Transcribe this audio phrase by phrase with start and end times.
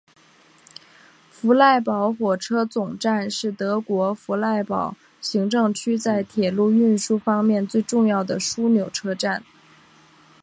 [1.29, 9.43] 弗赖堡火车总站是德国弗赖堡行政区在铁路运输方面最重要的枢纽车站。